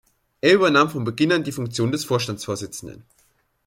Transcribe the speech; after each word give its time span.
Er 0.41 0.55
übernahm 0.55 0.89
von 0.89 1.03
Beginn 1.03 1.31
an 1.31 1.43
die 1.43 1.51
Funktion 1.51 1.91
des 1.91 2.05
Vorstandsvorsitzenden. 2.05 3.03